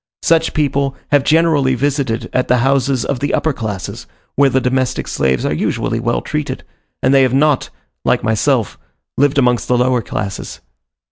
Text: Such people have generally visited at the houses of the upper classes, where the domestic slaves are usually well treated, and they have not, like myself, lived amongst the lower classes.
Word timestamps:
Such 0.23 0.55
people 0.55 0.95
have 1.11 1.23
generally 1.23 1.75
visited 1.75 2.27
at 2.33 2.47
the 2.47 2.57
houses 2.65 3.05
of 3.05 3.19
the 3.19 3.35
upper 3.35 3.53
classes, 3.53 4.07
where 4.35 4.49
the 4.49 4.59
domestic 4.59 5.07
slaves 5.07 5.45
are 5.45 5.53
usually 5.53 5.99
well 5.99 6.21
treated, 6.21 6.63
and 7.03 7.13
they 7.13 7.21
have 7.21 7.35
not, 7.35 7.69
like 8.03 8.23
myself, 8.23 8.79
lived 9.15 9.37
amongst 9.37 9.67
the 9.67 9.77
lower 9.77 10.01
classes. 10.01 10.59